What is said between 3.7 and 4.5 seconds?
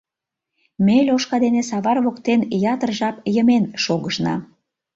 шогышна.